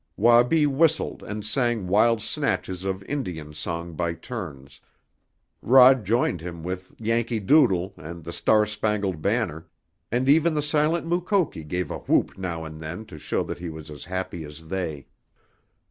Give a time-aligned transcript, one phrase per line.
[0.17, 4.81] Wabi whistled and sang wild snatches of Indian song by turns,
[5.61, 9.67] Rod joined him with Yankee Doodle and The Star Spangled Banner,
[10.11, 13.69] and even the silent Mukoki gave a whoop now and then to show that he
[13.69, 15.05] was as happy as they.